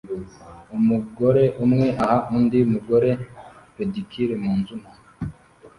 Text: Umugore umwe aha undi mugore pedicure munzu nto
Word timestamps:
Umugore 0.77 1.43
umwe 1.63 1.87
aha 2.03 2.17
undi 2.37 2.59
mugore 2.73 3.09
pedicure 3.75 4.33
munzu 4.43 4.73
nto 4.81 4.91